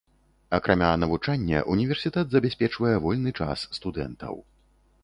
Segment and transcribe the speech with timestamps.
[0.57, 4.35] Акрамя навучання, універсітэт забяспечвае вольны час студэнтаў.